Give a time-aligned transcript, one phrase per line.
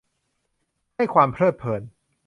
[0.95, 1.81] ให้ความเพลิดเพลิน